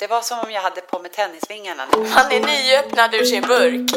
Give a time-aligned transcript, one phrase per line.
[0.00, 1.82] Det var som om jag hade på mig tennisvingarna.
[2.14, 3.90] Han är nyöppnad ur sin burk.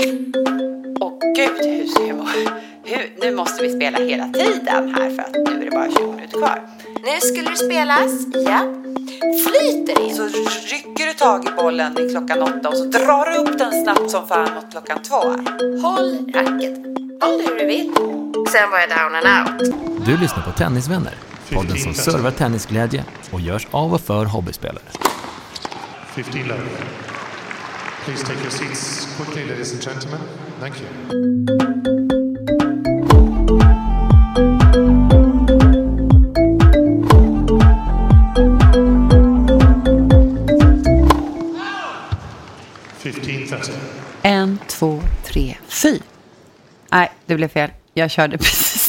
[0.99, 2.49] Åh gud, hur, hur,
[2.83, 6.07] hur, nu måste vi spela hela tiden här för att nu är det bara 20
[6.07, 6.69] minuter kvar.
[7.03, 8.59] Nu skulle det spelas, ja.
[9.45, 10.15] Flyter in.
[10.15, 10.23] Så
[10.71, 14.11] rycker du tag i bollen i klockan åtta och så drar du upp den snabbt
[14.11, 15.21] som fan mot klockan två.
[15.87, 16.77] Håll racket.
[17.21, 17.93] Håll hur du vill.
[18.51, 19.75] Sen var jag down and out.
[20.05, 21.13] Du lyssnar på Tennisvänner,
[21.53, 25.12] podden som servar tennisglädje och görs av och för hobbyspelare.
[26.15, 26.59] 15 love.
[28.05, 30.21] Please take your seats quickly, ladies and gentlemen.
[30.59, 30.87] Thank you.
[44.21, 45.99] En, två, tre, fy.
[46.91, 47.69] Nej, det blev fel.
[47.93, 48.82] Jag körde precis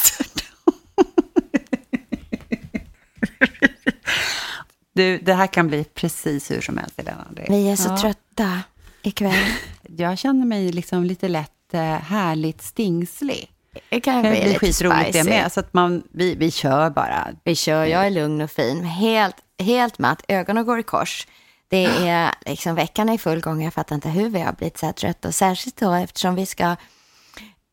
[4.94, 7.26] Du, det här kan bli precis hur som helst, Helena.
[7.36, 7.96] Det- Vi är så Ja.
[7.98, 8.60] trötta
[9.02, 9.44] ikväll.
[9.96, 13.50] Jag känner mig liksom lite lätt eh, härligt stingslig.
[13.88, 15.52] Det kan Det bli blir lite skitroligt det med.
[15.52, 17.28] Så att man, vi, vi kör bara.
[17.44, 18.84] Vi kör, jag är lugn och fin.
[18.84, 21.26] Helt, helt matt, ögonen går i kors.
[21.68, 23.62] Det är liksom, veckan är i full gång.
[23.64, 25.28] Jag fattar inte hur vi har blivit så här trötta.
[25.28, 26.76] Och särskilt då eftersom vi ska,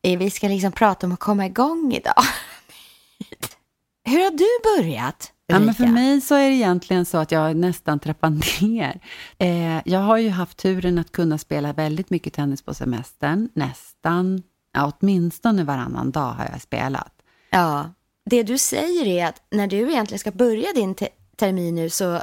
[0.02, 2.24] eh, vi ska liksom prata om att komma igång idag.
[4.04, 5.32] hur har du börjat?
[5.52, 8.30] Ja, men för mig så är det egentligen så att jag nästan trappar
[8.62, 9.00] ner.
[9.38, 13.48] Eh, jag har ju haft turen att kunna spela väldigt mycket tennis på semestern.
[13.54, 14.42] Nästan,
[14.74, 17.12] ja, åtminstone varannan dag har jag spelat.
[17.50, 17.90] Ja,
[18.30, 22.22] det du säger är att när du egentligen ska börja din te- termin nu så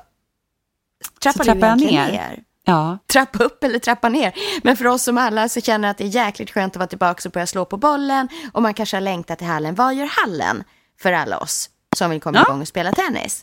[1.21, 2.11] trappar, Så du trappar jag egentligen ner.
[2.11, 2.43] ner.
[2.65, 4.33] Ja, Trappa upp eller trappa ner.
[4.63, 7.27] Men för oss som alla så känner att det är jäkligt skönt att vara tillbaka
[7.29, 8.27] och börja slå på bollen.
[8.53, 9.75] Och man kanske har längtat till hallen.
[9.75, 10.63] Vad gör hallen
[11.01, 12.43] för alla oss som vill komma Ja.
[12.43, 13.41] igång och spela tennis?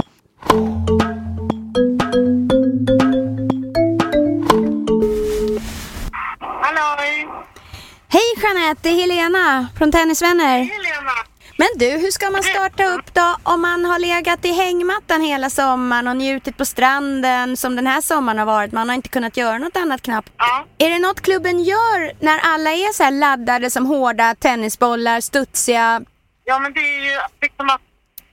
[6.40, 7.28] Halloj!
[8.08, 10.58] Hej Jeanette, det är Helena från Tennisvänner.
[10.58, 11.10] Helena!
[11.58, 15.50] Men du, hur ska man starta upp då om man har legat i hängmattan hela
[15.50, 18.72] sommaren och njutit på stranden som den här sommaren har varit?
[18.72, 20.32] Man har inte kunnat göra något annat knappt.
[20.36, 20.66] Ja.
[20.78, 26.00] Är det något klubben gör när alla är så här laddade som hårda tennisbollar, studsiga?
[26.44, 27.80] Ja, men det är ju liksom att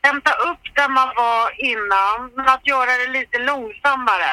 [0.03, 4.31] hämta upp där man var innan, men att göra det lite långsammare.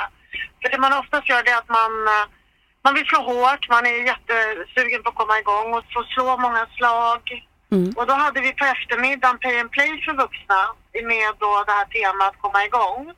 [0.60, 2.26] För det man oftast gör det är att man, eh,
[2.84, 6.66] man vill slå hårt, man är jättesugen på att komma igång och få slå många
[6.76, 7.22] slag.
[7.96, 10.60] Och då hade vi på eftermiddagen Pay and Play för vuxna
[11.12, 13.12] med då det här temat komma igång.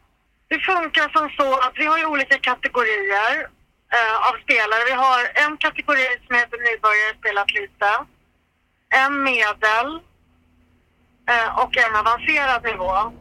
[0.48, 3.34] Det funkar som så att vi har ju olika kategorier
[3.96, 4.84] eh, av spelare.
[4.86, 7.88] Vi har en kategori som heter nybörjare, spelat lite.
[8.88, 10.00] En medel
[11.30, 13.12] Eh, och en avancerad nivå.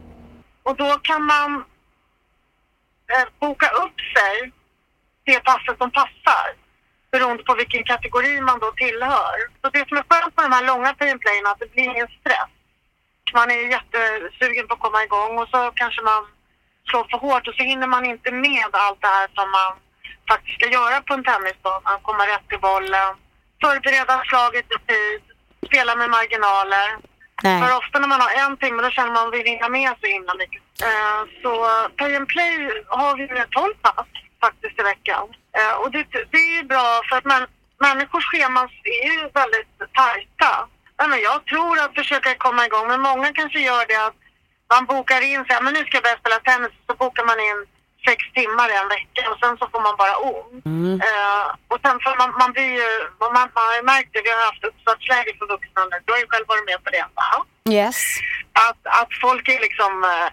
[0.62, 1.64] Och då kan man
[3.12, 4.52] eh, boka upp sig
[5.24, 6.46] det passet som passar
[7.12, 9.36] beroende på vilken kategori man då tillhör.
[9.60, 12.08] Så det som är skönt med de här långa pay är att det blir ingen
[12.20, 12.52] stress.
[13.32, 16.22] Man är jättesugen på att komma igång och så kanske man
[16.88, 19.72] slår för hårt och så hinner man inte med allt det här som man
[20.30, 21.90] faktiskt ska göra på en tennisbana.
[22.02, 23.12] Komma rätt i bollen,
[23.62, 25.22] förbereda slaget i tid,
[25.66, 26.88] spela med marginaler.
[27.42, 27.60] Nej.
[27.62, 29.92] För ofta när man har en timme då känner man att man vill hinna med
[30.00, 30.62] så himla mycket.
[30.88, 31.52] Eh, så
[31.96, 32.54] Pay and Play
[32.88, 34.06] har vi med 12 pass
[34.40, 35.24] faktiskt i veckan.
[35.58, 37.42] Eh, och det, det är ju bra för att man,
[37.86, 38.68] människors scheman
[39.04, 40.52] är ju väldigt tajta.
[40.98, 44.18] Men jag tror att försöka komma igång men många kanske gör det att
[44.72, 47.60] man bokar in sig, men nu ska jag börja spela tennis så bokar man in
[48.08, 50.66] sex timmar i en vecka och sen så får man bara ont.
[51.08, 52.90] Eh, och sen för man, man blir ju,
[53.20, 56.20] man, man har ju märkt det, vi har haft uppstartsläger för vuxna nu, du har
[56.24, 57.30] ju själv varit med på det va?
[57.78, 57.98] Yes.
[58.68, 60.28] Att, att folk är liksom, eh,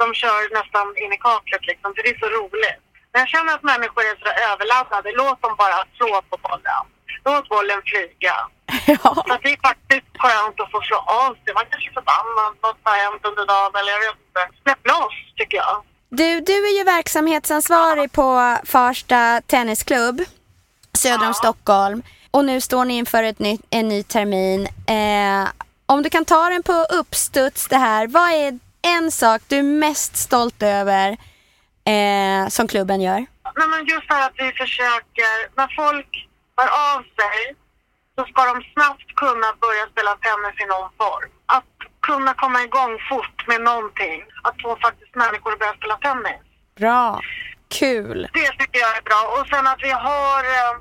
[0.00, 2.82] de kör nästan in i kaklet liksom, för det är så roligt.
[3.10, 6.84] Men jag känner att människor är så överladdade, låt dem bara slå på bollen.
[7.24, 8.36] Låt bollen flyga.
[8.86, 9.10] Ja.
[9.28, 11.54] Så det är faktiskt skönt att få slå av sig.
[11.54, 14.42] Man kanske är förbannad, något har hänt under dagen eller jag vet inte.
[14.62, 15.76] Släpp loss tycker jag.
[16.14, 20.22] Du, du är ju verksamhetsansvarig på Farsta Tennisklubb
[20.92, 22.02] söder om Stockholm.
[22.30, 24.68] Och nu står ni inför ett nytt, en ny termin.
[24.86, 25.48] Eh,
[25.86, 28.06] om du kan ta den på uppstuds det här.
[28.06, 31.16] Vad är en sak du är mest stolt över
[31.84, 33.26] eh, som klubben gör?
[33.56, 37.56] Nej, men just det här att vi försöker, när folk hör av sig
[38.16, 41.30] så ska de snabbt kunna börja spela tennis i någon form.
[41.46, 44.18] Att kunna komma igång fort med någonting.
[44.42, 46.40] Att få faktiskt människor att börja spela tennis.
[46.80, 47.20] Bra.
[47.80, 48.28] Kul.
[48.32, 49.20] Det tycker jag är bra.
[49.36, 50.72] Och sen att vi har, eh,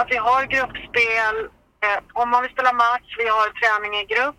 [0.00, 1.36] att vi har gruppspel.
[1.84, 4.36] Eh, om man vill spela match, vi har träning i grupp.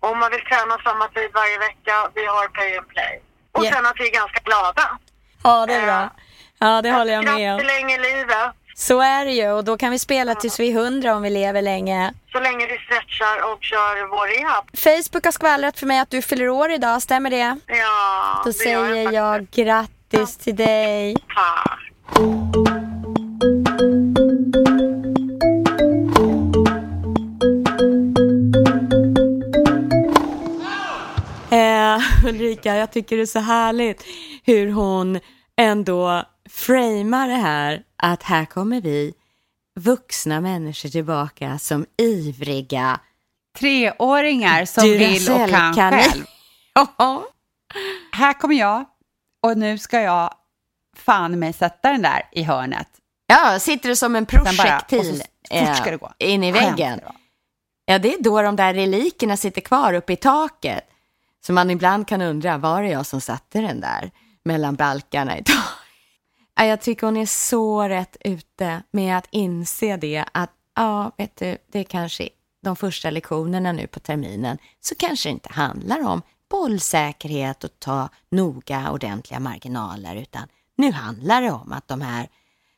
[0.00, 3.22] Om man vill träna samma tid varje vecka, vi har pay and play.
[3.52, 3.74] Och Yeah.
[3.76, 4.98] sen att vi är ganska glada.
[5.44, 6.10] Ja, det är bra.
[6.58, 7.58] Ja, det håller jag med Skratt om.
[7.60, 8.50] förlänger livet.
[8.74, 11.30] Så är det ju och då kan vi spela tills vi är hundra om vi
[11.30, 12.12] lever länge.
[12.32, 14.64] Så länge vi stretchar och kör vår rehab.
[14.76, 17.58] Facebook har skvallrat för mig att du fyller år idag, stämmer det?
[17.66, 19.56] Ja, Då det säger jag faktiskt.
[19.66, 21.16] grattis till dig.
[21.34, 21.80] Tack.
[31.50, 31.98] Eh,
[32.28, 34.04] Ulrika, jag tycker det är så härligt
[34.44, 35.20] hur hon
[35.56, 39.14] ändå framar det här att här kommer vi
[39.80, 43.00] vuxna människor tillbaka som ivriga
[43.58, 46.00] Treåringar som vill och kan Duracell-kanin.
[46.10, 46.24] själv.
[46.98, 47.24] Ja.
[48.12, 48.84] Här kommer jag
[49.42, 50.34] och nu ska jag
[50.96, 52.88] fan mig sätta den där i hörnet.
[53.26, 57.00] Ja, sitter du som en bara- projektil så eh, in i väggen.
[57.86, 60.84] Ja, det är då de där relikerna sitter kvar uppe i taket.
[61.46, 64.10] Så man ibland kan undra, var det jag som satte den där
[64.44, 65.62] mellan balkarna i taket?
[66.56, 71.58] Jag tycker hon är så rätt ute med att inse det att, ja, vet du,
[71.72, 72.28] det är kanske
[72.62, 78.08] de första lektionerna nu på terminen, så kanske det inte handlar om bollsäkerhet och ta
[78.30, 82.28] noga ordentliga marginaler, utan nu handlar det om att de här,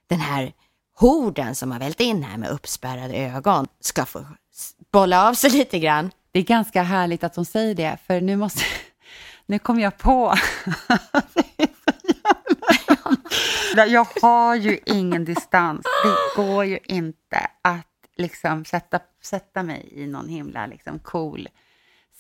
[0.07, 0.53] den här
[0.95, 4.25] horden som har vält in här med uppspärrade ögon ska få
[4.93, 6.11] bolla av sig lite grann.
[6.33, 8.63] Det är ganska härligt att hon säger det, för nu måste...
[9.49, 10.35] Nu kom jag på...
[13.77, 15.83] Jävla- Jag har ju ingen distans.
[16.05, 17.87] Det går ju inte att
[18.17, 21.49] liksom sätta, sätta mig i någon himla liksom cool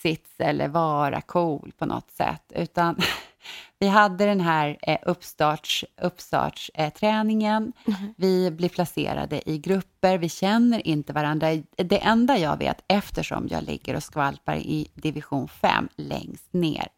[0.02, 2.52] sits eller vara cool på något sätt.
[2.54, 2.96] Utan
[3.78, 6.86] vi hade den här eh, uppstarts, uppstartsträningen.
[6.86, 7.72] Eh, träningen.
[8.16, 10.18] Vi blir placerade i grupper.
[10.18, 11.48] Vi känner inte varandra.
[11.76, 16.88] Det enda jag vet, eftersom jag ligger och skvalpar i division 5 längst ner,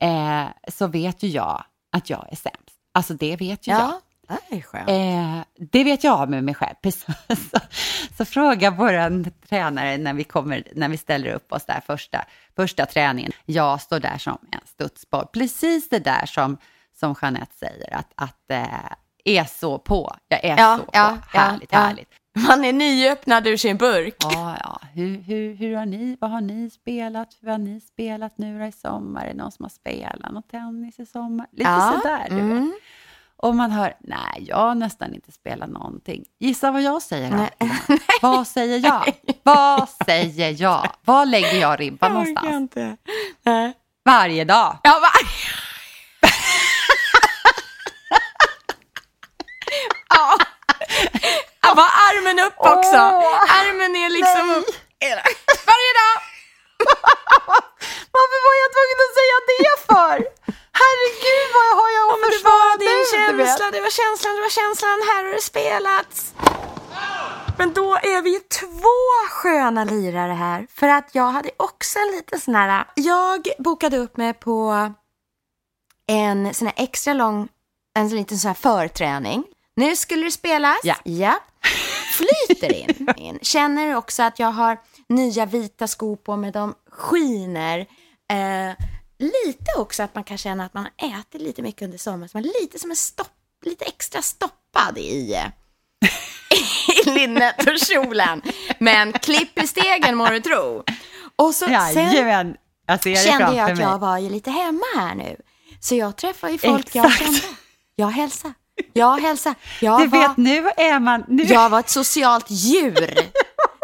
[0.00, 2.69] eh, så vet ju jag att jag är sämst.
[2.92, 3.80] Alltså det vet ju jag.
[4.28, 4.88] Ja, det är skönt.
[4.88, 6.74] Eh, det vet jag med mig själv.
[6.90, 7.58] Så,
[8.16, 12.24] så fråga vår tränare när vi, kommer, när vi ställer upp oss där första,
[12.56, 13.32] första träningen.
[13.46, 15.26] Jag står där som en studsboll.
[15.32, 16.56] Precis det där som,
[17.00, 18.64] som Jeanette säger, att, att eh,
[19.24, 20.16] är så på.
[20.28, 20.90] Jag är Ja, så på.
[20.92, 22.08] ja, ja, härligt, härligt.
[22.38, 24.16] Man är nyöppnad ur sin burk.
[24.20, 24.80] Ja, ja.
[24.94, 27.28] Hur, hur, hur har ni, vad har ni spelat?
[27.40, 29.24] Hur har ni spelat nu i sommar?
[29.24, 31.46] Är det någon som har spelat någon tennis i sommar?
[31.52, 32.42] Lite Ja, sådär, du vet.
[32.44, 32.72] mm.
[33.36, 36.24] Och man hör, nej, jag har nästan inte spelat någonting.
[36.38, 37.66] Gissa vad jag säger då?
[38.22, 39.12] Vad säger jag?
[39.42, 40.90] Vad säger jag?
[41.04, 42.72] Var lägger jag ribban någonstans?
[44.04, 44.78] Varje dag.
[44.82, 45.08] Ja, va?
[50.08, 50.36] ja.
[51.70, 53.00] Ja, var armen upp också.
[53.60, 54.70] Armen är liksom upp.
[55.70, 56.16] Varje dag.
[58.16, 60.16] Varför var jag tvungen att säga det för?
[60.80, 64.40] Herregud, vad har jag att Det försvara var din nu, känsla, det var känslan, det
[64.40, 64.98] var känslan.
[65.10, 66.34] Här har det spelats.
[67.58, 70.66] Men då är vi ju två sköna lirare här.
[70.74, 72.84] För att jag hade också en liten sån här...
[72.94, 74.90] Jag bokade upp mig på
[76.06, 77.48] en sån här extra lång,
[77.94, 79.44] en liten sån här förträning.
[79.76, 80.78] Nu skulle det spelas.
[80.82, 80.94] Ja.
[81.04, 81.40] ja.
[82.20, 83.38] Flyter in, in.
[83.42, 86.52] Känner också att jag har nya vita skor på mig.
[86.52, 87.78] De skiner.
[88.32, 88.76] Eh,
[89.18, 92.28] lite också att man kan känna att man har ätit lite mycket under sommaren.
[92.28, 93.32] Så man är lite som en stopp,
[93.64, 95.36] lite extra stoppad i,
[97.06, 98.42] i linnet och kjolen.
[98.78, 100.84] Men klipp i stegen må du tro.
[101.36, 103.86] Och så, sen Jajamän, jag ser det kände jag att mig.
[103.86, 105.36] jag var ju lite hemma här nu.
[105.80, 107.24] Så jag träffar ju folk jag Exakt.
[107.24, 107.40] kände.
[107.96, 108.52] Jag hälsar.
[108.92, 109.54] Jag hälsar.
[109.80, 111.24] Jag Du var, vet, nu är man...
[111.28, 111.42] Nu...
[111.42, 113.30] jag var ett socialt djur.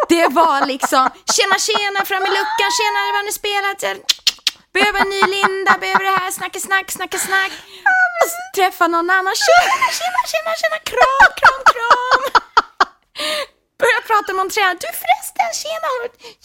[0.08, 3.80] Det var liksom, tjena tjena fram i luckan, tjena vad har ni spelat?
[4.74, 7.52] Behöver en ny linda, behöver det här, snacka snack, snacka snack.
[8.20, 12.22] Och så träffa någon annan, tjena, tjena, tjena, tjena, kram, kram, kram.
[13.80, 15.88] Börja prata med en tränare, du förresten, tjena,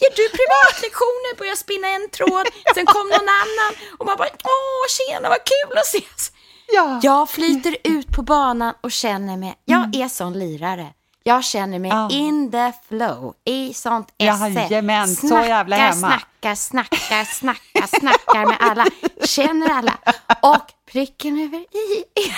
[0.00, 1.32] ger du privatlektioner?
[1.40, 5.78] Börja spinna en tråd, sen kom någon annan och man bara, åh tjena, vad kul
[5.78, 6.31] att ses.
[6.68, 7.00] Ja.
[7.02, 10.86] Jag flyter ut på banan och känner mig, jag är sån lirare.
[11.24, 12.08] Jag känner mig Ja.
[12.10, 14.48] in the flow, i sånt esse.
[14.48, 15.94] Jajamän, så jävla hemma.
[15.94, 18.86] Snackar, snackar, snackar, snackar med alla.
[19.24, 19.96] Känner alla.
[20.42, 22.04] Och pricken över i.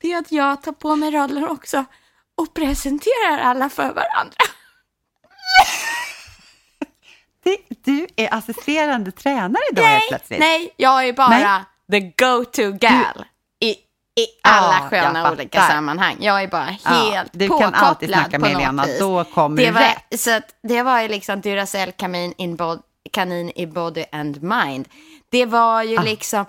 [0.00, 1.84] Det är att jag tar på mig rollen också
[2.36, 4.36] och presenterar alla för varandra.
[7.86, 10.40] Du är assisterande tränare då helt plötsligt.
[10.40, 13.24] Nej, jag är bara the go-to gal
[13.60, 16.16] i, i alla Ja, sköna olika sammanhang.
[16.20, 18.98] Jag är bara Ja, helt du påkopplad kan alltid snacka med något Lena, vis.
[18.98, 20.20] då kommer det var, rätt.
[20.20, 24.88] Så att det var ju liksom Duracell kanin, in bod, kanin i body and mind.
[25.30, 25.82] Det var Ah.
[25.82, 26.44] ju liksom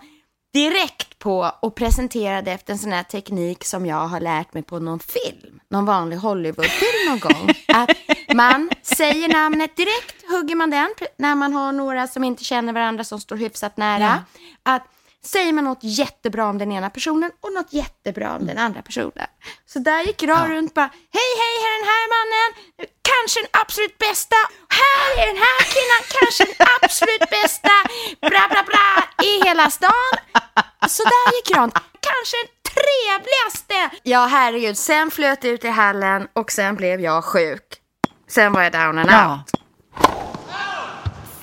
[0.58, 4.80] direkt på och presenterade efter en sån här teknik som jag har lärt mig på
[4.80, 7.50] någon film, någon vanlig Hollywoodfilm någon gång.
[7.68, 7.90] Att
[8.36, 13.04] man säger namnet direkt, hugger man den när man har några som inte känner varandra
[13.04, 14.24] som står hyfsat nära.
[14.64, 14.84] Att
[15.24, 19.28] säger man något jättebra om den ena personen och något jättebra om den andra personen.
[19.66, 22.50] Så där gick jag runt bara, hej hej, här är den här mannen,
[23.18, 24.36] kanske den absolut bästa,
[24.80, 27.76] här är den här kvinnan, kanske den absolut bästa,
[28.22, 30.14] bra bra bra, i hela stan.
[30.88, 31.72] Så där gick jag
[32.10, 33.98] kanske den trevligaste.
[34.04, 37.82] Ja herregud, sen flöt ut i hallen och sen blev jag sjuk.
[38.28, 39.12] Sen var jag down and out.
[39.12, 39.44] Ja.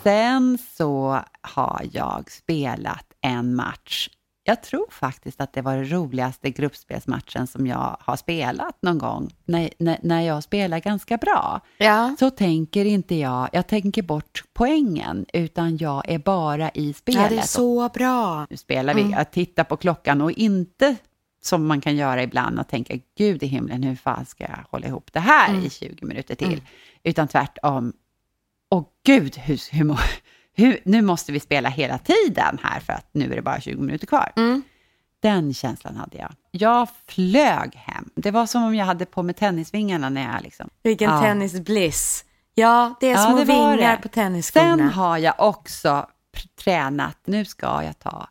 [0.03, 4.09] Sen så har jag spelat en match.
[4.47, 9.35] Jag tror faktiskt att det var den roligaste gruppspelsmatchen som jag har spelat någon gång.
[9.45, 11.61] När, när, när jag spelar ganska bra.
[11.79, 12.17] Ja.
[12.19, 17.23] Så tänker inte jag, jag tänker bort poängen, utan jag är bara i spelet.
[17.23, 18.47] Ja, det är så bra.
[18.51, 20.97] Nu spelar vi, jag tittar på klockan och inte
[21.41, 24.87] som man kan göra ibland och tänka, gud i himlen, hur fan ska jag hålla
[24.87, 26.63] ihop det här i 20 minuter till?
[27.03, 27.93] Utan tvärtom,
[28.71, 29.99] åh gud, hur, hur,
[30.55, 33.81] hur, nu måste vi spela hela tiden här för att nu är det bara 20
[33.83, 34.33] minuter kvar.
[35.23, 36.33] Den känslan hade jag.
[36.51, 38.11] Jag flög hem.
[38.15, 40.71] Det var som om jag hade på mig tennisvingarna när jag liksom...
[40.83, 41.21] Vilken Ja.
[41.21, 42.25] tennisbliss.
[42.55, 43.99] Ja, det är Ja, små det vingar det.
[44.03, 44.77] på tennisskorna.
[44.79, 46.07] Sen har jag också
[46.65, 48.29] tränat, nu ska jag ta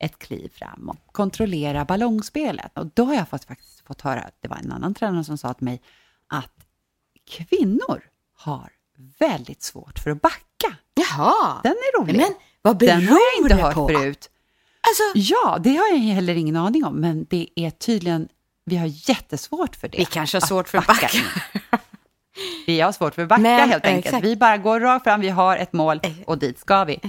[0.00, 2.78] ett kliv framåt, kontrollera ballongspelet.
[2.78, 5.54] Och då har jag fått, faktiskt fått höra, det var en annan tränare som sa
[5.54, 5.82] till mig,
[6.26, 6.52] att
[7.30, 8.02] kvinnor
[8.36, 8.70] har
[9.18, 10.76] väldigt svårt för att backa.
[11.10, 11.60] Jaha.
[11.62, 12.16] Den är rolig.
[12.16, 13.88] Men vad beror Den har jag inte hört på?
[13.88, 14.30] förut.
[14.80, 15.02] Alltså,
[15.34, 18.28] Ja, det har jag heller ingen aning om, men det är tydligen,
[18.64, 19.98] vi har jättesvårt för det.
[19.98, 21.08] vi kanske har svårt för att backa.
[22.66, 24.06] Vi har svårt för att backa Men, helt enkelt.
[24.06, 24.24] exakt.
[24.24, 27.00] Vi bara går rakt fram, vi har ett mål och dit ska vi.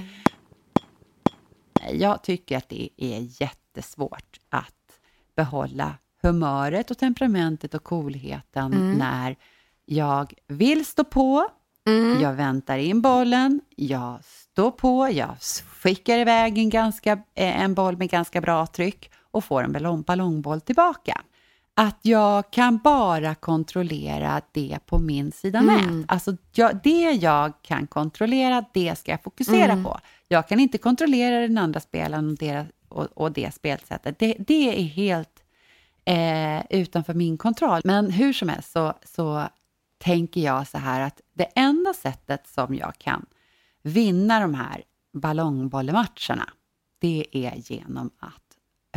[1.91, 4.73] Jag tycker att det är jättesvårt att
[5.35, 8.91] behålla humöret och temperamentet och coolheten Mm.
[8.91, 9.35] när
[9.85, 11.49] jag vill stå på,
[11.89, 12.21] Mm.
[12.21, 15.35] jag väntar in bollen, jag står på, jag
[15.79, 20.01] skickar iväg en, ganska, eh, en boll med ganska bra tryck och får en ballong,
[20.01, 21.21] ballongboll tillbaka.
[21.73, 26.05] Att jag kan bara kontrollera det på min sida nät.
[26.07, 29.99] Alltså jag, det jag kan kontrollera, det ska jag fokusera på.
[30.27, 34.19] Jag kan inte kontrollera den andra spelaren och, deras, och, och det spelsättet.
[34.19, 35.43] Det, det är helt
[36.05, 37.81] eh, utanför min kontroll.
[37.83, 39.47] Men hur som helst så, så
[39.99, 43.25] tänker jag så här att det enda sättet som jag kan
[43.81, 46.49] vinna de här ballongbollematcherna,
[46.99, 48.43] det är genom att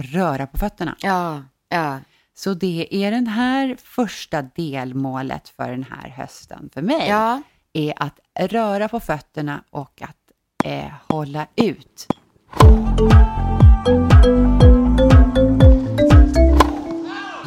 [0.04, 0.97] röra på fötterna.
[1.00, 2.00] Ja, ja.
[2.35, 7.09] Så det är den här första delmålet för den här hösten för mig.
[7.09, 7.42] Ja.
[7.73, 10.16] Är att röra på fötterna och att
[10.64, 12.06] eh, hålla ut.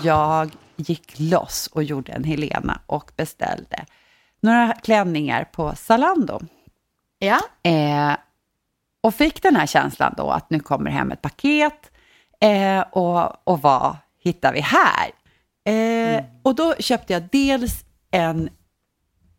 [0.04, 3.86] Jag gick loss och gjorde en Helena och beställde
[4.41, 6.39] några klänningar på Zalando.
[7.20, 7.39] Ja.
[7.63, 8.17] Eh,
[9.01, 11.91] och fick den här känslan då att nu kommer hem ett paket
[12.41, 15.12] eh, och, och vad hittar vi här?
[15.65, 18.50] Eh, Och då köpte jag dels en,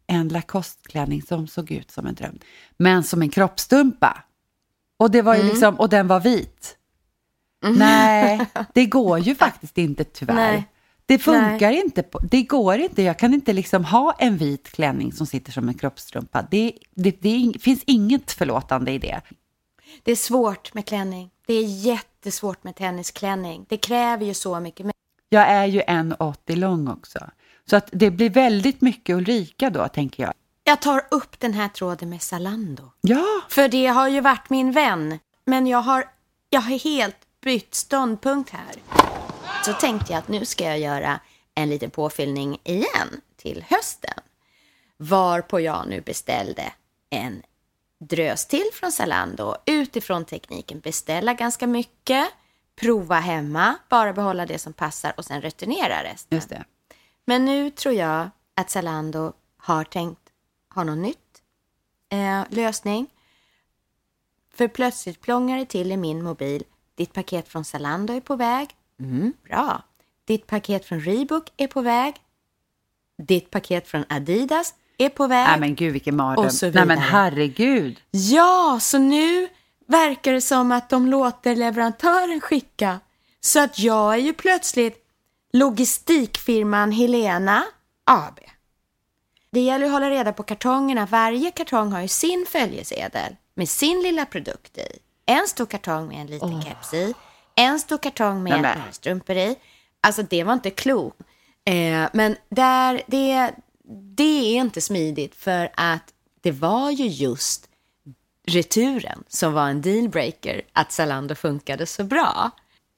[0.06, 2.38] en Lacoste-klänning som såg ut som en dröm,
[2.76, 4.22] men som en kroppstumpa.
[4.98, 6.76] Och, det var ju liksom, och den var vit.
[7.62, 10.34] Nej, det går ju faktiskt inte tyvärr.
[10.34, 10.68] Nej.
[11.06, 12.02] Det funkar inte.
[12.02, 13.02] På, det går inte.
[13.02, 16.46] Jag kan inte liksom ha en vit klänning som sitter som en kroppstrumpa.
[16.50, 19.20] Det, det, det finns inget förlåtande i det.
[20.02, 21.30] Det är svårt med klänning.
[21.46, 23.66] Det är jättesvårt med tennisklänning.
[23.68, 24.86] Det kräver ju så mycket.
[25.28, 27.18] Jag är ju 1,80 lång också.
[27.70, 30.32] Så att det blir väldigt mycket Ulrika då, tänker jag.
[30.64, 32.82] Jag tar upp den här tråden med Zalando.
[33.00, 35.18] Ja, För det har ju varit min vän.
[35.44, 36.04] Men jag har,
[36.50, 39.05] jag har helt bytt ståndpunkt här.
[39.66, 41.20] Så tänkte jag att nu ska jag göra
[41.54, 44.20] en liten påfyllning igen till hösten.
[44.96, 46.72] Varpå jag nu beställde
[47.10, 47.42] en
[47.98, 49.56] drös till från Zalando.
[49.66, 52.28] Utifrån tekniken beställa ganska mycket.
[52.80, 56.36] prova hemma, bara behålla det som passar och sen returnera resten.
[56.36, 56.64] Just det.
[57.24, 60.20] Men nu tror jag att Zalando har tänkt
[60.74, 61.42] ha något nytt
[62.08, 63.06] eh, lösning.
[64.54, 66.64] För plötsligt plångar det till i min mobil.
[66.94, 68.76] Ditt paket från Zalando är på väg.
[69.00, 69.82] Mm, bra.
[70.24, 72.14] Ditt paket från Reebok är på väg.
[73.22, 75.46] Ditt paket från Adidas är på väg.
[75.48, 76.46] Nej men gud vilken mardröm.
[76.46, 78.00] Och så Nej men herregud.
[78.10, 79.48] Ja, så nu
[79.86, 83.00] verkar det som att de låter leverantören skicka.
[83.40, 85.04] Så att jag är ju plötsligt
[85.52, 87.64] logistikfirman Helena
[88.04, 88.40] AB.
[89.50, 91.06] Det gäller att hålla reda på kartongerna.
[91.06, 94.98] Varje kartong har ju sin följesedel med sin lilla produkt i.
[95.26, 97.14] En stor kartong med en liten keps i.
[97.56, 99.56] En stor kartong med örstrumpor i.
[100.00, 101.20] Alltså det var inte klokt.
[101.64, 103.52] Eh, men där, det,
[104.16, 107.68] det är inte smidigt för att det var ju just
[108.46, 112.50] returen som var en dealbreaker att Zalando funkade så bra.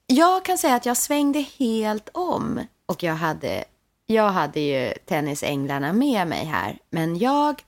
[0.07, 3.63] Jag kan säga att jag svängde helt om och jag hade,
[4.05, 7.63] jag hade ju tennisänglarna med mig här, men jag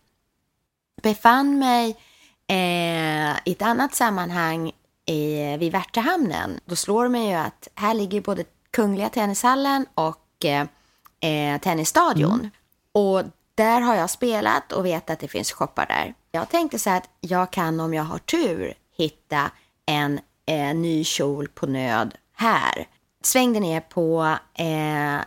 [1.02, 1.98] befann mig
[2.48, 4.72] eh, i ett annat sammanhang
[5.06, 6.60] i, vid Värtahamnen.
[6.66, 10.68] Då slår det mig ju att här ligger både Kungliga Tennishallen och eh,
[11.32, 12.50] eh, Tennisstadion.
[12.92, 13.24] Och
[13.56, 16.14] där har jag spelat och vet att det finns shoppar där.
[16.32, 19.52] Jag tänkte så här att jag kan om jag har tur hitta
[19.86, 22.88] en eh, ny kjol på nöd här.
[23.24, 25.22] Svängde ner på eh,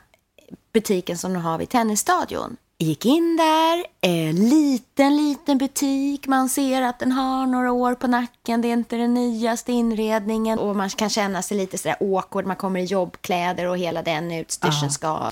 [0.72, 2.56] butiken som de har vid tennisstadion.
[2.78, 6.26] Gick in där, eh, liten, liten butik.
[6.26, 8.60] Man ser att den har några år på nacken.
[8.60, 12.46] Det är inte den nyaste inredningen och man kan känna sig lite sådär awkward.
[12.46, 15.30] Man kommer i jobbkläder och hela den utstyrseln ska.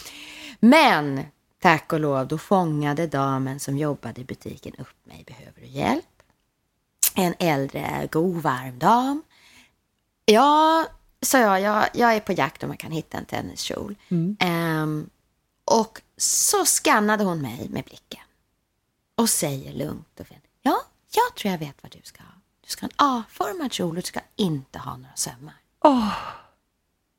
[0.61, 1.21] Men
[1.63, 5.25] tack och lov, då fångade damen som jobbade i butiken upp mig.
[5.27, 6.05] Behöver du hjälp?
[7.15, 9.23] En äldre, god, varm dam.
[10.25, 10.87] Ja,
[11.23, 13.97] sa jag, jag, jag är på jakt om jag kan hitta en tenniskjol.
[14.39, 15.11] Ehm,
[15.64, 18.25] och så skannade hon mig med blicken
[19.14, 20.45] och säger lugnt och fint.
[20.62, 20.83] Ja,
[21.14, 22.33] jag tror jag vet vad du ska ha.
[22.61, 25.54] Du ska ha en A-formad kjol och du ska inte ha några sömmar.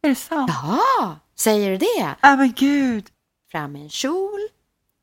[0.01, 0.51] Är det sant?
[0.63, 2.15] Ja, säger du det?
[2.23, 3.09] Nej men gud.
[3.51, 4.39] Fram med en kjol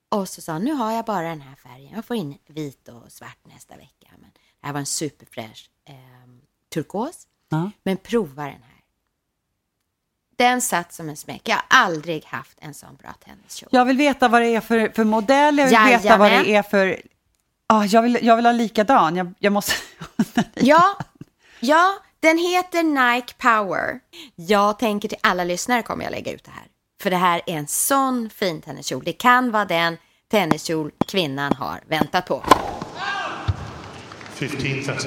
[0.08, 1.92] och så sa hon, nu har jag bara den här färgen.
[1.94, 4.08] Jag får in vit och svart nästa vecka.
[4.18, 5.94] Men det här var en superfräsch eh,
[6.72, 7.26] turkos.
[7.48, 7.70] Ja.
[7.82, 8.69] Men prova den här.
[10.40, 11.40] Den satt som en smäck.
[11.44, 13.68] Jag har aldrig haft en sån bra tenniskjol.
[13.72, 16.44] Jag vill veta vad det är för, för modell, jag vill veta vad Jajamän.
[16.44, 17.00] det är för...
[17.66, 19.72] Ah, jag, vill, jag vill ha likadan, jag, jag måste...
[20.54, 20.98] Ja,
[21.60, 24.00] ja, den heter Nike Power.
[24.36, 26.64] Jag tänker till alla lyssnare kommer jag lägga ut det här.
[27.02, 29.04] För det här är en sån fin tenniskjol.
[29.04, 29.96] Det kan vara den
[30.30, 32.42] tenniskjol kvinnan har väntat på.
[34.38, 35.06] 15.30.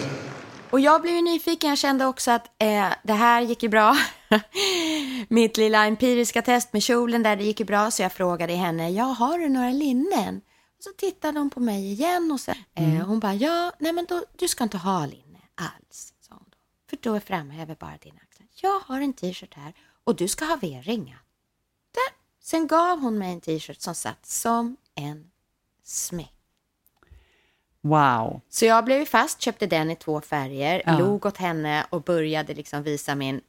[0.70, 1.70] Och jag blev ju nyfiken.
[1.70, 3.98] Jag kände också att eh, det här gick ju bra.
[5.30, 7.92] Mitt lilla empiriska test med kjolen där, det gick ju bra.
[7.92, 10.42] Så jag frågade henne, ja, har du några linnen?
[10.78, 14.06] Och så tittade hon på mig igen och så, eh, hon bara, ja, nej men
[14.06, 16.58] då, du ska inte ha linne alls, sa hon då.
[16.90, 18.48] För då framhäver bara dina axlar.
[18.62, 21.20] Jag har en t-shirt här och du ska ha V-ringar.
[21.94, 22.18] Där.
[22.44, 25.32] Sen gav hon mig en t-shirt som satt som en
[25.84, 26.30] smäck.
[27.82, 28.42] Wow.
[28.50, 31.00] Så jag blev fast, köpte den i två färger, Ja.
[31.00, 33.42] log åt henne och började liksom visa min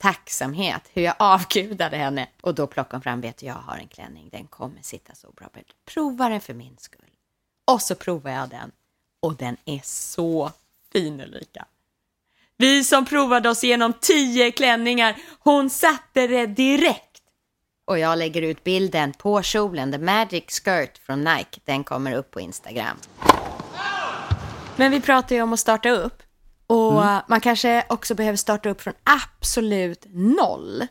[0.00, 2.28] tacksamhet, hur jag avgudade henne.
[2.40, 5.30] Och då plockade hon fram, vet du, jag har en klänning, den kommer sitta så
[5.30, 5.48] bra.
[5.94, 7.00] Prova den för min skull.
[7.64, 8.72] Och så provar jag den
[9.20, 10.52] och den är så
[10.92, 11.64] fin Ulrika.
[12.56, 17.22] Vi som provade oss igenom tio klänningar, hon satte det direkt.
[17.84, 21.60] Och jag lägger ut bilden på kjolen, The Magic Skirt från Nike.
[21.64, 22.96] Den kommer upp på Instagram.
[24.76, 26.22] Men vi pratar ju om att starta upp.
[26.70, 30.86] Och man kanske också behöver starta upp från absolut noll.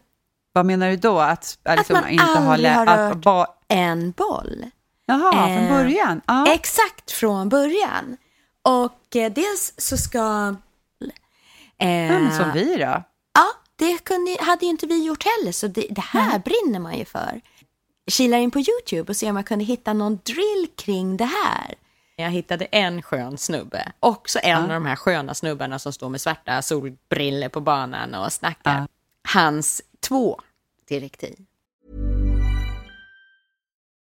[0.54, 1.20] Vad menar du då?
[1.20, 4.66] Att, att, liksom man inte har, aldrig har att rört ba- en boll.
[5.06, 6.22] Jaha, från Eh, början?
[6.28, 6.54] Ja.
[6.54, 8.18] Exakt från början.
[8.62, 10.56] Och eh, dels så ska...
[11.82, 13.04] Eh, Mm, som vi då?
[13.34, 16.98] Ja, det kunde, hade ju inte vi gjort heller, så det, det här brinner man
[16.98, 17.42] ju för.
[18.12, 21.76] Kilar in på YouTube och ser om jag kunde hitta någon drill kring det här.
[22.20, 26.22] Jag hittade en skön snubbe, också en av de här sköna snubbarna som står med
[26.22, 28.88] svarta solbriller på banan och snackar.
[29.34, 30.40] Hans två
[30.90, 31.36] direktiv.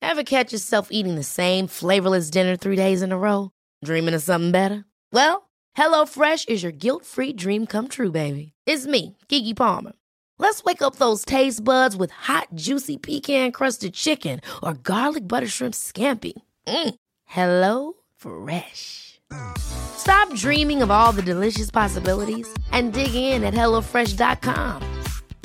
[0.02, 3.50] Ever catch yourself eating the same flavorless dinner three days in a row?
[3.86, 4.84] Dreaming of something better?
[5.14, 8.52] Well, HelloFresh is your guilt-free dream come true, baby.
[8.66, 9.94] It's me, Kiki Palmer.
[10.40, 15.74] Let's wake up those taste buds with hot, juicy pecan-crusted chicken or garlic butter shrimp
[15.74, 16.34] scampi.
[16.68, 16.96] Mm.
[17.26, 19.20] Hello Fresh.
[19.58, 24.82] Stop dreaming of all the delicious possibilities and dig in at HelloFresh.com.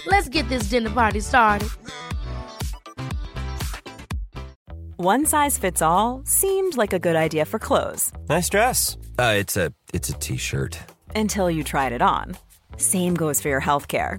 [0.07, 1.69] Let's get this dinner party started.
[4.97, 8.97] One size fits all seemed like a good idea for clothes Nice dress.
[9.19, 10.79] Uh, it's a it's a t-shirt.
[11.17, 12.37] until you tried it on.
[12.77, 14.19] Same goes for your healthcare.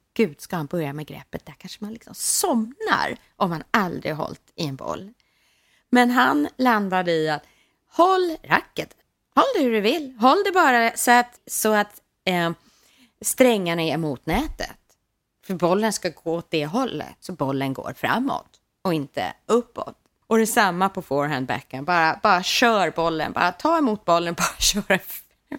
[0.21, 1.45] gud, ska han börja med greppet?
[1.45, 5.13] Där kanske man liksom somnar om man aldrig hållit i en boll.
[5.89, 7.43] Men han landade i att
[7.89, 8.95] håll racket,
[9.35, 12.51] håll det hur du vill, håll det bara så att, så att eh,
[13.21, 14.77] strängarna är mot nätet.
[15.45, 19.97] För bollen ska gå åt det hållet, så bollen går framåt och inte uppåt.
[20.27, 24.99] Och detsamma på forehand backhand, bara, bara kör bollen, bara ta emot bollen, bara kör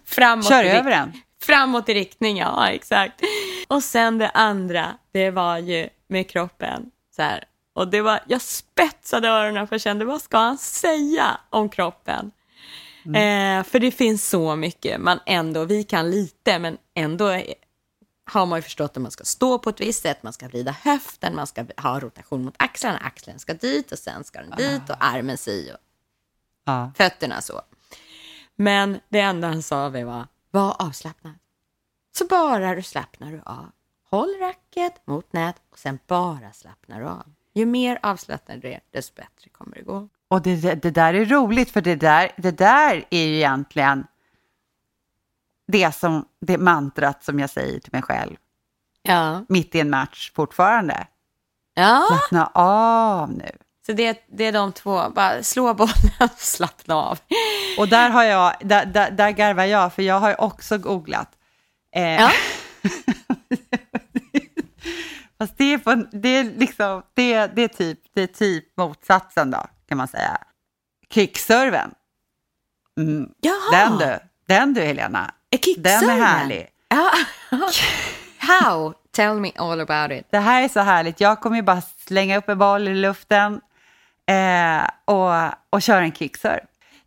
[0.05, 0.49] framåt.
[0.49, 1.13] Kör över den.
[1.43, 3.21] Framåt i riktning, ja exakt.
[3.69, 6.91] Och sen det andra, det var ju med kroppen.
[7.17, 7.45] Så här.
[7.75, 12.31] Och det var, jag spetsade öronen för jag kände, vad ska han säga om kroppen?
[13.05, 17.41] Eh, för det finns så mycket, man ändå, vi kan lite, men ändå
[18.25, 20.77] har man ju förstått att man ska stå på ett visst sätt, man ska vrida
[20.83, 24.91] höften, man ska ha rotation mot axlarna, axeln ska dit och sen ska den dit
[24.91, 25.79] och armen si och
[26.65, 26.93] Ja.
[26.97, 27.61] fötterna så.
[28.57, 31.35] Men det enda han sa var, var avslappnad.
[32.19, 33.71] Så bara du slappnar du av.
[34.11, 37.25] Håll racket mot nät och sen bara slappnar du av.
[37.55, 40.09] Ju mer avslappnad du är, desto bättre kommer det gå.
[40.29, 44.07] Och det, det, där är roligt, för det där, det där är ju egentligen
[45.67, 48.37] det, som, det mantrat som jag säger till mig själv
[49.03, 49.45] Ja.
[49.49, 51.07] mitt i en match fortfarande.
[51.75, 53.51] Ja, Slappna av nu.
[53.87, 55.11] Så det, det är de två.
[55.11, 57.19] Bara slå bollen slappna av.
[57.79, 61.29] Och där, har jag, där, där, där garvar jag, för jag har också googlat.
[61.95, 62.31] Eh, Ja.
[65.39, 69.51] Fast det är, på, det är liksom, det, det, är typ, det är typ motsatsen
[69.51, 70.39] då, kan man säga.
[71.11, 71.95] Kickserven.
[73.01, 73.29] Mm.
[73.73, 75.35] Den du, den du Helena.
[75.77, 76.69] Den är härlig.
[76.89, 77.11] Ja.
[78.39, 78.95] How?
[79.13, 80.27] Tell me all about it.
[80.31, 81.21] Det här är så härligt.
[81.21, 83.61] Jag kommer ju bara slänga upp en boll i luften
[84.31, 86.61] eh, och, och köra en kickserve.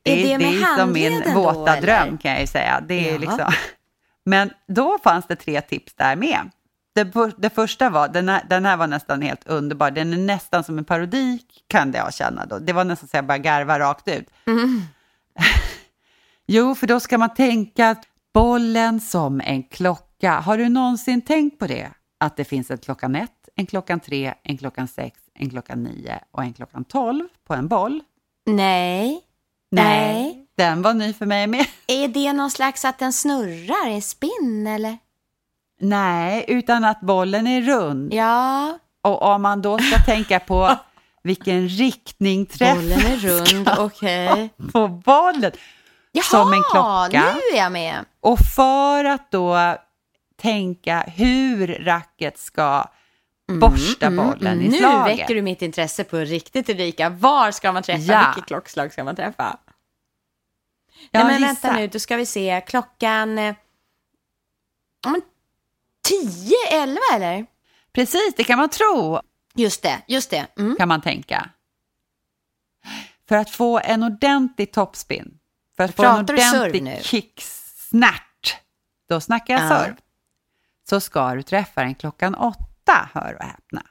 [0.04, 1.82] Är det det är som min då, våta eller?
[1.82, 2.82] dröm kan jag ju säga.
[2.88, 3.18] Det är Ja.
[3.20, 3.52] liksom.
[4.26, 6.50] Men då fanns det tre tips där med.
[6.96, 9.92] Det, det första var, den här, den här var nästan helt underbar.
[9.92, 12.60] Den är nästan som en parodi kan jag känna då.
[12.60, 14.30] Det var nästan så jag bara garva rakt ut.
[16.48, 17.96] Jo, för då ska man tänka
[18.34, 20.32] bollen som en klocka.
[20.40, 21.92] Har du någonsin tänkt på det?
[22.20, 26.20] Att det finns en klockan ett, en klockan tre, en klockan sex, en klockan nio
[26.32, 28.02] och en klockan tolv på en boll?
[28.46, 29.22] Nej.
[29.72, 30.42] Nej.
[30.58, 31.66] Den var ny för mig med.
[31.88, 34.98] Är det någon slags att den snurrar, en spinn eller?
[35.80, 38.14] Nej, utan att bollen är rund.
[38.14, 40.76] Ja, Och om man då ska tänka på
[41.24, 44.50] vilken riktning träffar bollen är rund, okej.
[44.74, 45.52] på bollen.
[46.12, 47.34] Jaha, Som en klocka.
[47.34, 48.06] nu är jag med.
[48.20, 49.76] Och för att då
[50.42, 52.86] tänka hur racket ska
[53.48, 55.20] borsta bollen i Mm, nu slaget.
[55.20, 57.10] väcker du mitt intresse på riktigt Ulrika.
[57.10, 58.04] Var ska man träffa?
[58.14, 58.28] Ja.
[58.36, 59.58] Vilket klockslag ska man träffa?
[61.12, 61.46] Ja, Nej, men gissa.
[61.68, 62.62] vänta nu, då ska vi se.
[62.68, 63.38] Klockan...
[63.38, 63.56] eh,
[65.04, 65.22] ja, men
[66.08, 67.46] 10, 11 eller?
[67.94, 69.20] Precis, det kan man tro,
[69.56, 70.48] Just det, just det.
[70.60, 70.76] Mm.
[70.76, 71.50] kan man tänka.
[73.28, 75.40] För att få en ordentlig topspin,
[75.78, 76.98] för att få en Pratar du serve ordentlig nu?
[77.02, 78.58] kicksnärt,
[79.10, 79.70] då snackar jag Ja.
[79.70, 79.96] serve,
[80.90, 83.82] så ska du träffa den klockan åtta, hör och häpna,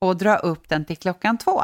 [0.00, 1.62] och dra upp den till klockan två.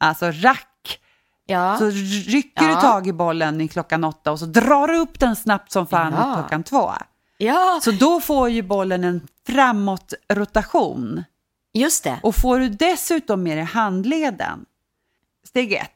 [0.00, 1.00] Alltså rack,
[1.46, 1.78] Ja.
[1.78, 2.74] så rycker Ja.
[2.74, 5.86] du tag i bollen i klockan åtta och så drar du upp den snabbt som
[5.86, 6.34] fan Ja.
[6.38, 6.92] klockan två.
[7.38, 11.24] ja, Så då får ju bollen en framåtrotation.
[11.72, 12.20] just det.
[12.22, 14.66] Och får du dessutom med dig handleden,
[15.46, 15.90] steg ett,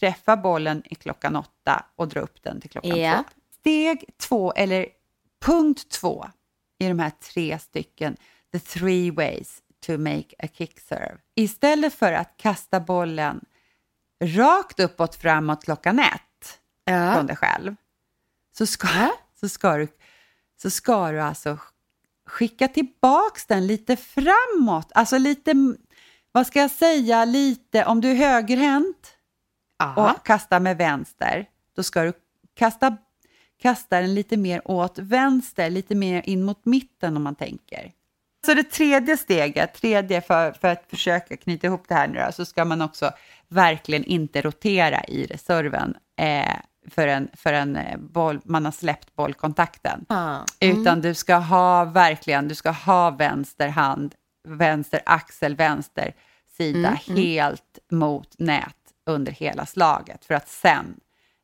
[0.00, 3.16] träffa bollen i klockan åtta och dra upp den till klockan Ja.
[3.16, 3.24] två.
[3.60, 4.86] Steg två, eller
[5.44, 6.26] punkt två
[6.78, 8.16] i de här tre stycken,
[8.52, 11.18] the three ways to make a kick serve.
[11.34, 13.40] Istället för att kasta bollen
[14.24, 17.14] rakt uppåt framåt klockan ett Ja.
[17.14, 17.76] från dig själv,
[18.58, 18.88] så ska,
[19.40, 19.88] så ska, du,
[20.62, 21.58] så ska du alltså
[22.26, 24.92] skicka tillbaks den lite framåt.
[24.94, 25.52] Alltså lite,
[26.32, 29.14] vad ska jag säga, lite, om du är högerhänt
[29.78, 30.12] Ja.
[30.14, 32.12] och kastar med vänster, då ska du
[32.54, 32.96] kasta,
[33.58, 37.92] kasta den lite mer åt vänster, lite mer in mot mitten om man tänker.
[38.48, 42.32] Så det tredje steget, tredje för, för att försöka knyta ihop det här nu då,
[42.32, 43.10] så ska man också
[43.48, 46.54] verkligen inte rotera i reserven eh,
[46.90, 50.04] förrän, förrän eh, boll, man har släppt bollkontakten.
[50.08, 50.42] Mm.
[50.60, 54.14] Utan du ska ha verkligen, du ska ha vänster hand,
[54.48, 56.12] vänster axel, vänster
[56.56, 57.22] sida Mm, mm.
[57.22, 58.74] helt mot nät
[59.06, 61.00] under hela slaget för att sen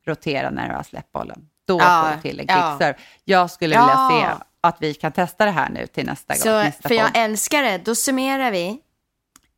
[0.07, 1.47] rotera när du har släppt bollen.
[1.67, 2.95] Då Ja, får du till en kickserve.
[3.23, 3.81] Jag skulle Ja.
[3.81, 6.41] vilja se att vi kan testa det här nu till nästa gång.
[6.43, 7.21] Så, nästa för jag podd.
[7.21, 7.77] älskar det.
[7.77, 8.81] Då summerar vi.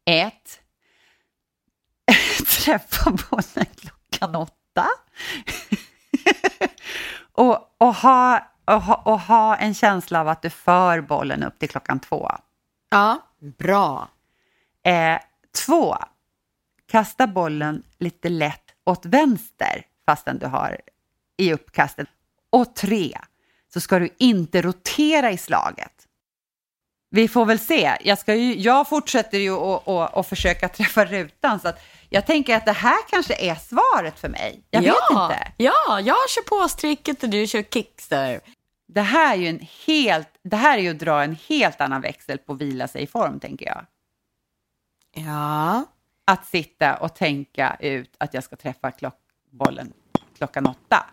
[0.06, 0.60] Ett.
[2.66, 4.88] Träffa bollen klockan åtta.
[7.32, 11.60] och, och, ha, och, ha, och ha en känsla av att du för bollen upp
[11.60, 12.32] till klockan två.
[12.90, 13.22] Ja,
[13.58, 14.10] bra.
[14.84, 15.20] Eh,
[15.66, 15.98] två.
[16.86, 20.82] Kasta bollen lite lätt åt vänster fastän du har
[21.38, 22.08] i uppkastet.
[22.50, 23.18] Och tre.
[23.74, 26.08] Så ska du inte rotera i slaget.
[27.10, 27.98] Vi får väl se.
[28.02, 32.26] Jag, ska ju, jag fortsätter ju att att- att försöka träffa rutan så att jag
[32.26, 34.64] tänker att det här kanske är svaret för mig.
[34.70, 35.24] Jag vet ja.
[35.32, 35.52] inte.
[35.58, 38.40] Ja, jag kör påstricket och du kör kickserve.
[38.88, 42.02] Det här är ju en helt, det här är ju att dra en helt annan
[42.02, 43.86] växel på vila sig i form tänker jag.
[45.26, 45.86] Ja.
[46.26, 49.20] Att sitta och tänka ut att jag ska träffa klock,
[49.52, 49.94] bollen
[50.38, 51.06] klockan åtta.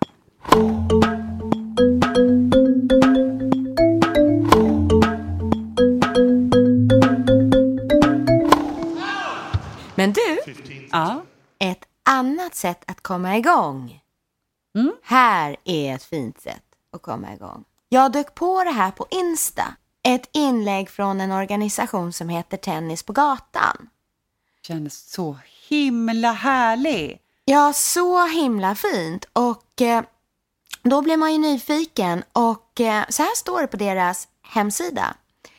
[10.05, 10.39] Men du,
[10.93, 11.23] Ja.
[11.59, 14.01] ett annat sätt att komma igång.
[14.75, 14.93] Mm.
[15.03, 16.63] Här är ett fint sätt
[16.93, 17.65] att komma igång.
[17.89, 19.75] Jag dök på det här på Insta.
[20.03, 23.89] Ett inlägg från en organisation som heter Tennis på gatan.
[24.63, 25.39] Kändes så
[25.69, 27.21] himla härlig.
[27.45, 29.25] Ja, så himla fint.
[29.33, 30.03] Och eh,
[30.83, 35.17] då blir man ju nyfiken och eh, så här står det på deras hemsida.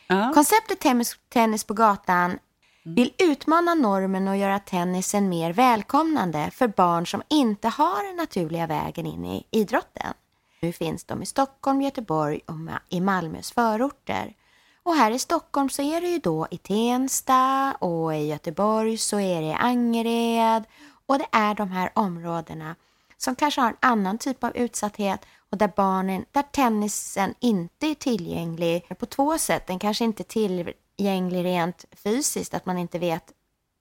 [0.07, 0.31] Ja.
[0.33, 2.39] Konceptet tennis, tennis på gatan
[2.85, 2.95] Mm.
[2.95, 8.67] vill utmana normen och göra tennisen mer välkomnande för barn som inte har den naturliga
[8.67, 10.13] vägen in i idrotten.
[10.59, 12.55] Nu finns de i Stockholm, Göteborg och
[12.89, 14.33] i Malmös förorter.
[14.83, 19.19] Och här i Stockholm så är det ju då i Tensta och i Göteborg så
[19.19, 20.63] är det i Angered
[21.05, 22.75] och det är de här områdena
[23.17, 27.95] som kanske har en annan typ av utsatthet och där barnen, där tennisen inte är
[27.95, 29.67] tillgänglig på två sätt.
[29.67, 30.25] Den kanske inte är
[30.97, 33.23] tillgänglig rent fysiskt, att man inte vet,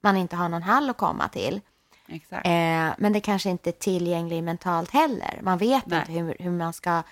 [0.03, 1.61] man inte har någon hall att komma till.
[2.09, 2.47] Exakt.
[2.47, 5.41] Eh, men det kanske inte är tillgänglig mentalt heller.
[5.43, 6.01] Man vet Nej.
[6.01, 7.03] inte hur, hur man ska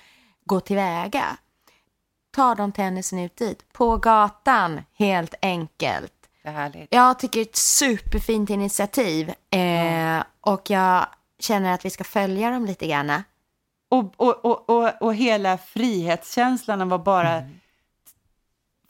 [0.45, 1.37] gå tillväga.
[2.31, 3.73] Tar de tennisen ut dit?
[3.73, 6.15] På gatan, helt enkelt.
[6.91, 11.07] Jag tycker det är ett superfint initiativ eh, och jag
[11.39, 13.23] känner att vi ska följa dem lite grann.
[13.93, 17.43] Och, och, och, och, och hela frihetskänslan var bara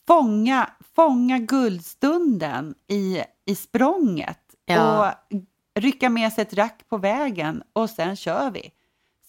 [0.06, 5.08] fånga, fånga guldstunden i, i språnget Ja.
[5.08, 5.38] och
[5.82, 8.70] rycka med sig ett rack på vägen och sen kör vi.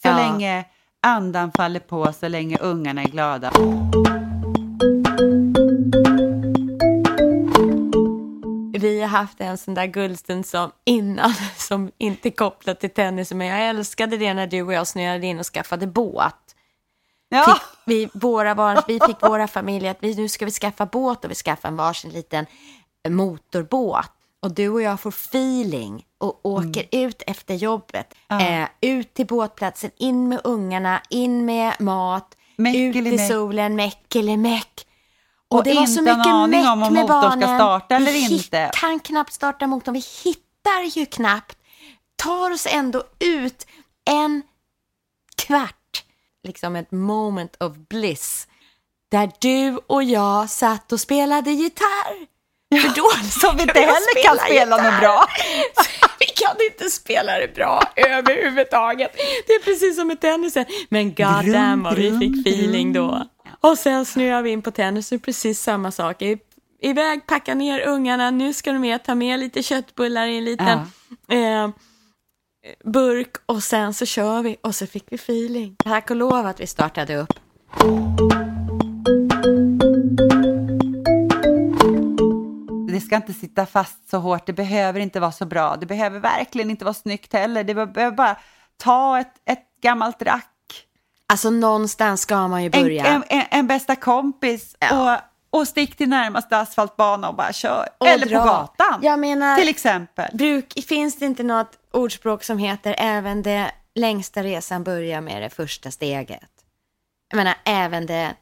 [0.01, 0.15] Så Ja.
[0.17, 0.65] länge
[1.01, 3.51] andan faller på, så länge ungarna är glada.
[8.83, 13.31] Vi har haft en sån där guldstund som innan, som inte är kopplat till tennis,
[13.31, 16.35] men jag älskade det när du och jag snöade in och skaffade båt.
[17.29, 20.85] Ja, Fick vi, våra barn, vi fick våra familjer att vi, nu ska vi skaffa
[20.85, 22.45] båt och vi skaffar en varsin liten
[23.09, 24.11] motorbåt.
[24.39, 28.13] Och du och jag får feeling och åker ut efter jobbet.
[28.29, 33.31] Eh, ut till båtplatsen, in med ungarna, in med mat, ut i Mäckelimäck.
[33.31, 34.87] solen, meckelemäck.
[35.53, 37.57] Och, Och det var så mycket meck om om med motorn ska barnen.
[37.59, 38.69] starta eller vi inte.
[38.73, 41.57] Vi kan knappt starta motorn, vi hittar ju knappt.
[42.15, 43.67] Tar oss ändå ut
[44.09, 44.41] en
[45.35, 46.03] kvart,
[46.43, 48.47] liksom ett moment of bliss,
[49.11, 52.27] där du och jag satt och spelade gitarr.
[52.81, 55.25] För då som vi inte heller kan spela något bra.
[56.19, 59.11] vi kan inte spela det bra överhuvudtaget.
[59.47, 60.65] Det är precis som med tennisen.
[60.89, 63.27] Men god damn vad vi fick feeling då.
[63.67, 66.21] Och sen snöade vi in på tennisen, precis samma sak.
[66.21, 66.37] I,
[66.79, 70.79] iväg, packa ner ungarna, nu ska de med, ta med lite köttbullar i en liten
[71.29, 71.69] eh,
[72.83, 75.75] burk och sen så kör vi och så fick vi feeling.
[75.83, 77.33] Tack och lov att vi startade upp.
[82.87, 86.19] Det ska inte sitta fast så hårt, det behöver inte vara så bra, det behöver
[86.19, 88.37] verkligen inte vara snyggt heller, det behöver bara
[88.77, 90.52] ta ett, ett gammalt rack,
[91.27, 93.05] Alltså någonstans ska man ju börja.
[93.05, 95.13] en, en, en bästa kompis Ja.
[95.51, 97.89] och, och stick till närmaste asfaltbana och bara kör.
[97.97, 98.39] Och Eller dra.
[98.39, 100.29] på gatan, Jag menar, till exempel.
[100.37, 105.49] bruk, finns det inte något ordspråk som heter även det längsta resan börjar med det
[105.49, 106.49] första steget?
[107.29, 108.33] Jag menar, även det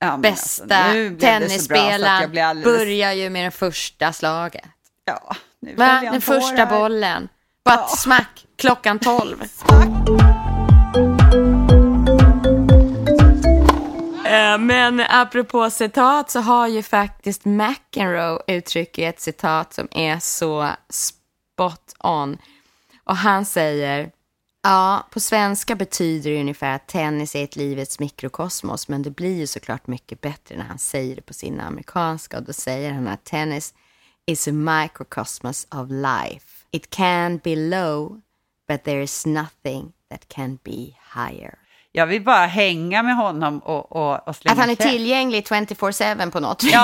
[0.00, 2.04] Ja, men bästa alltså, tennisspelaren
[2.44, 4.64] alldeles- börjar ju med det första slaget.
[5.04, 7.28] Ja, nu Den det första bollen.
[7.64, 9.42] Bara smack, klockan tolv.
[9.42, 10.21] Eh,
[14.32, 20.70] Eh, men apropå citat så har ju faktiskt McEnroe uttryckt ett citat som är så
[20.88, 22.38] spot on.
[23.04, 24.10] Och han säger,
[24.62, 29.38] ja, på svenska betyder det ungefär att tennis är ett livets mikrokosmos, men det blir
[29.38, 32.38] ju såklart mycket bättre när han säger det på sin amerikanska.
[32.38, 33.74] Och då säger han att tennis
[34.26, 36.66] is a microcosmos of life.
[36.70, 38.20] It can be low,
[38.68, 41.61] but there is nothing that can be higher.
[41.92, 44.90] Jag vill bara hänga med honom och, och, och slänga Att han är käft.
[44.90, 46.72] tillgänglig 24-7 på något vis.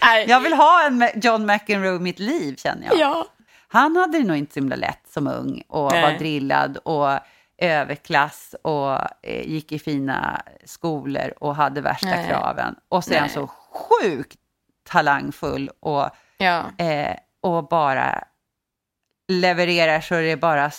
[0.00, 0.18] Ja.
[0.26, 2.98] jag vill ha en John McEnroe i mitt liv känner jag.
[2.98, 3.26] Ja.
[3.68, 6.02] Han hade det nog inte så himla lätt som ung och Nej.
[6.02, 7.10] var drillad och
[7.58, 12.28] överklass och eh, gick i fina skolor och hade värsta Nej.
[12.28, 12.74] kraven.
[12.88, 14.36] Och så är han så sjukt
[14.88, 16.62] talangfull och, Ja.
[16.78, 18.24] eh, och bara
[19.28, 20.70] levererar så det bara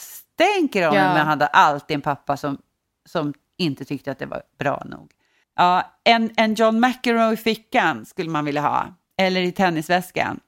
[0.41, 1.01] stänker om Ja.
[1.01, 2.57] Men han hade alltid en pappa som,
[3.09, 5.11] som inte tyckte att det var bra nog.
[5.55, 8.85] Ja, en, en John McEnroe i fickan skulle man vilja ha.
[9.17, 10.39] Eller i tennisväskan.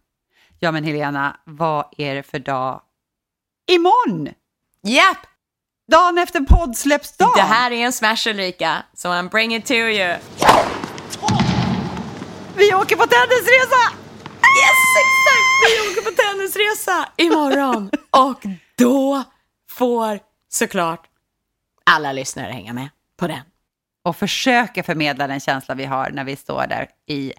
[0.60, 2.82] Ja men Helena, vad är det för dag?
[3.72, 4.30] Imorgon!
[4.84, 5.18] Japp!
[5.92, 7.34] Dagen efter poddsläppsdagen!
[7.36, 10.18] Det här är en smash Ulrika, so I'm bringing it to you.
[12.56, 13.84] Vi åker på tennisresa!
[14.60, 15.50] Yes, exakt!
[15.66, 17.90] Vi åker på tennisresa imorgon.
[18.10, 18.44] Och
[18.78, 19.24] då
[19.74, 21.08] får såklart
[21.84, 23.42] alla lyssnare hänga med på den.
[24.04, 27.34] Och försöka förmedla den känsla vi har när vi står där i,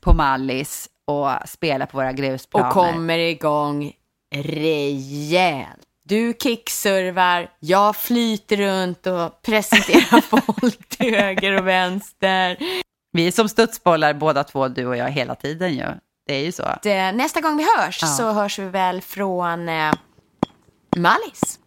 [0.00, 2.66] på Mallis och spelar på våra grusplaner.
[2.68, 3.92] Och kommer igång
[4.34, 5.80] rejält.
[6.04, 12.56] Du kickservar, jag flyter runt och presenterar folk till höger och vänster.
[13.12, 15.86] Vi är som studsbollar båda två, du och jag, hela tiden ju.
[16.26, 16.64] Det är ju så.
[16.82, 18.08] Det, nästa gång vi hörs Ja.
[18.08, 19.92] så hörs vi väl från eh,
[20.96, 21.58] Mallis.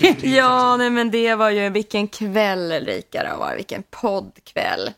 [0.22, 4.90] ja, nej, men det var ju vilken kväll Ulrika det var, vilken poddkväll.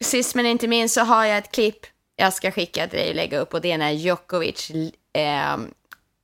[0.00, 3.14] Sist men inte minst så har jag ett klipp jag ska skicka till dig och
[3.16, 4.70] lägga upp och det är när Djokovic
[5.12, 5.56] eh,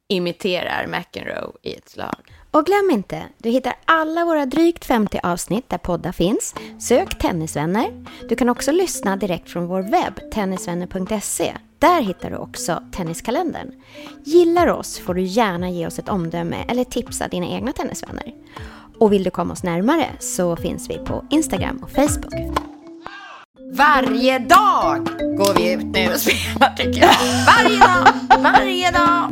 [0.08, 2.32] imiterar McEnroe i ett slag.
[2.50, 6.54] Och glöm inte, du hittar alla våra drygt 50 avsnitt där poddar finns.
[6.80, 8.04] Sök Tennisvänner.
[8.28, 11.52] Du kan också lyssna direkt från vår webb, tennisvänner.se.
[11.82, 13.70] Där hittar du också Tenniskalendern.
[14.24, 18.34] Gillar du oss får du gärna ge oss ett omdöme eller tipsa dina egna tennisvänner.
[18.98, 22.34] Och vill du komma oss närmare så finns vi på Instagram och Facebook.
[23.72, 25.06] Varje dag
[25.38, 27.14] går vi ut nu och spelar tycker jag.
[27.46, 29.31] Varje dag, varje dag.